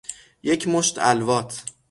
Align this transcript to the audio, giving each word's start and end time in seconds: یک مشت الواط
یک 0.43 0.67
مشت 0.67 0.95
الواط 0.99 1.53